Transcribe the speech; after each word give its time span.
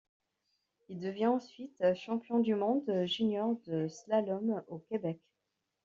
Il 0.89 0.99
devient 0.99 1.27
ensuite 1.27 1.83
champion 1.93 2.39
du 2.39 2.55
monde 2.55 2.91
junior 3.05 3.55
de 3.67 3.87
slalom 3.87 4.63
au 4.69 4.79
Québec. 4.79 5.19